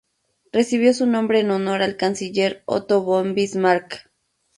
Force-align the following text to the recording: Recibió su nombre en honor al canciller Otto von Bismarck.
Recibió 0.51 0.95
su 0.95 1.05
nombre 1.05 1.41
en 1.41 1.51
honor 1.51 1.83
al 1.83 1.95
canciller 1.95 2.63
Otto 2.65 3.03
von 3.03 3.35
Bismarck. 3.35 4.09